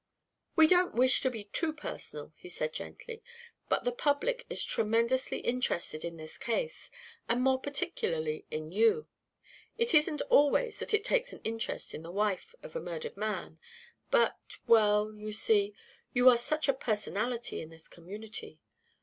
"We 0.55 0.65
don't 0.65 0.95
wish 0.95 1.21
to 1.21 1.29
be 1.29 1.43
too 1.43 1.71
personal," 1.73 2.33
he 2.35 2.49
said 2.49 2.73
gently, 2.73 3.21
"but 3.69 3.83
the 3.83 3.91
public 3.91 4.47
is 4.49 4.63
tremendously 4.63 5.41
interested 5.41 6.03
in 6.03 6.17
this 6.17 6.39
case, 6.39 6.89
and 7.29 7.39
more 7.43 7.61
particularly 7.61 8.43
in 8.49 8.71
you. 8.71 9.07
It 9.77 9.93
isn't 9.93 10.21
always 10.23 10.79
that 10.79 10.95
it 10.95 11.03
takes 11.03 11.33
an 11.33 11.41
interest 11.43 11.93
in 11.93 12.01
the 12.01 12.11
wife 12.11 12.55
of 12.63 12.75
a 12.75 12.81
murdered 12.81 13.15
man 13.15 13.59
but 14.09 14.39
well, 14.65 15.13
you 15.13 15.31
see, 15.33 15.75
you 16.13 16.27
are 16.29 16.37
such 16.39 16.67
a 16.67 16.73
personality 16.73 17.61
in 17.61 17.69
this 17.69 17.87
community. 17.87 18.59